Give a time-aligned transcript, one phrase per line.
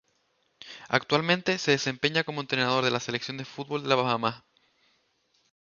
[0.89, 4.41] Actualmente se desempeña como entrenador de la selección de fútbol de Bahamas.